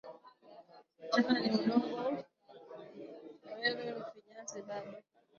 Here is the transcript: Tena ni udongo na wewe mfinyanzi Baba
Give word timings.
Tena 1.11 1.33
ni 1.39 1.49
udongo 1.57 2.03
na 3.43 3.53
wewe 3.57 3.91
mfinyanzi 3.99 4.59
Baba 4.67 4.93